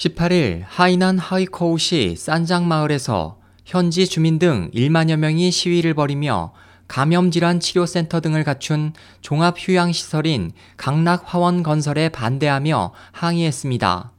[0.00, 6.54] 18일 하이난 하이코우시 싼장마을에서 현지 주민 등 1만여 명이 시위를 벌이며
[6.88, 14.12] 감염질환 치료센터 등을 갖춘 종합휴양시설인 강락화원 건설에 반대하며 항의했습니다.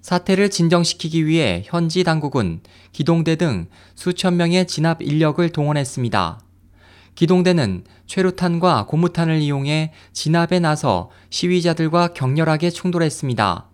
[0.00, 6.40] 사태를 진정시키기 위해 현지 당국은 기동대 등 수천 명의 진압 인력을 동원했습니다.
[7.16, 13.71] 기동대는 최루탄과 고무탄을 이용해 진압에 나서 시위자들과 격렬하게 충돌했습니다.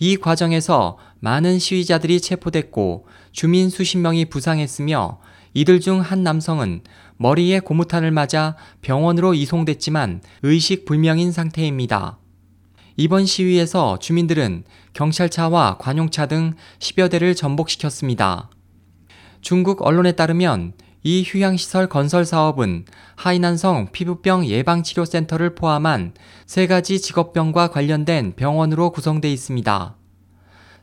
[0.00, 5.20] 이 과정에서 많은 시위자들이 체포됐고 주민 수십 명이 부상했으며
[5.52, 6.80] 이들 중 한 남성은
[7.18, 12.18] 머리에 고무탄을 맞아 병원으로 이송됐지만 의식 불명인 상태입니다.
[12.96, 18.48] 이번 시위에서 주민들은 경찰차와 관용차 등 10여 대를 전복시켰습니다.
[19.42, 22.84] 중국 언론에 따르면 이 휴양시설 건설 사업은
[23.16, 26.12] 하이난성 피부병 예방치료센터를 포함한
[26.46, 29.96] 세 가지 직업병과 관련된 병원으로 구성돼 있습니다.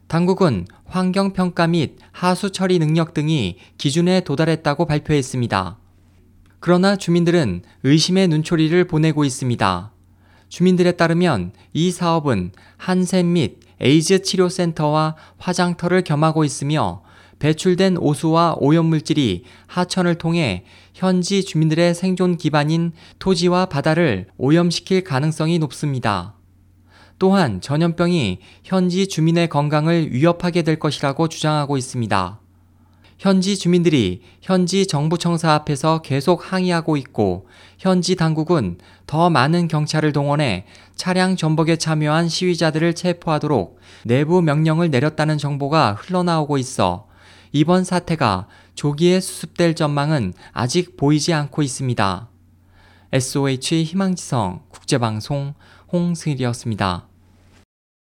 [0.08, 5.78] 당국은 환경평가 및 하수 처리 능력 등이 기준에 도달했다고 발표했습니다.
[6.60, 9.92] 그러나 주민들은 의심의 눈초리를 보내고 있습니다.
[10.48, 17.04] 주민들에 따르면 이 사업은 한센 및 에이즈 치료센터와 화장터를 겸하고 있으며
[17.40, 26.37] 배출된 오수와 오염물질이 하천을 통해 현지 주민들의 생존 기반인 토지와 바다를 오염시킬 가능성이 높습니다.
[27.20, 32.40] 또한 전염병이 현지 주민의 건강을 위협하게 될 것이라고 주장하고 있습니다.
[33.18, 37.48] 현지 주민들이 현지 정부청사 앞에서 계속 항의하고 있고
[37.80, 40.66] 현지 당국은 더 많은 경찰을 동원해
[40.96, 47.08] 차량 전복에 참여한 시위자들을 체포하도록 내부 명령을 내렸다는 정보가 흘러나오고 있어
[47.52, 52.30] 이번 사태가 조기에 수습될 전망은 아직 보이지 않고 있습니다.
[53.12, 55.56] SOH 희망지성 국제방송
[55.92, 57.08] 홍승일이었습니다.